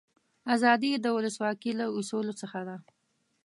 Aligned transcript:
آزادي 0.53 0.91
د 0.97 1.05
ولسواکي 1.15 1.71
له 1.79 1.85
اصولو 1.99 2.33
څخه 2.41 2.59
ده. 2.67 2.77